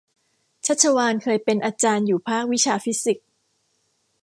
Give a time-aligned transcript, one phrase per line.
[0.65, 3.27] ชัชวาลเคยเป็นอาจารย์อยู่ภาควิชาฟิสิกส์